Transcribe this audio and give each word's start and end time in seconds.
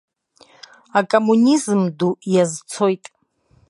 Акоммунизм 0.97 1.81
ду 1.97 2.09
иазцоит. 2.33 3.05